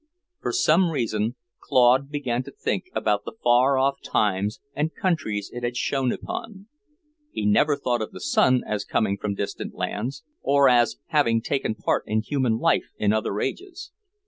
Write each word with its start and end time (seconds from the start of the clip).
For 0.39 0.51
some 0.51 0.89
reason, 0.89 1.35
Claude 1.59 2.09
began 2.09 2.41
to 2.45 2.51
think 2.51 2.85
about 2.95 3.23
the 3.23 3.35
far 3.43 3.77
off 3.77 4.01
times 4.01 4.59
and 4.75 4.95
countries 4.95 5.51
it 5.53 5.61
had 5.61 5.77
shone 5.77 6.11
upon. 6.11 6.65
He 7.31 7.45
never 7.45 7.75
thought 7.77 8.01
of 8.01 8.09
the 8.09 8.19
sun 8.19 8.63
as 8.65 8.83
coming 8.83 9.15
from 9.15 9.35
distant 9.35 9.75
lands, 9.75 10.23
or 10.41 10.67
as 10.67 10.97
having 11.09 11.39
taken 11.39 11.75
part 11.75 12.03
in 12.07 12.23
human 12.23 12.57
life 12.57 12.85
in 12.97 13.13
other 13.13 13.39
ages. 13.39 13.91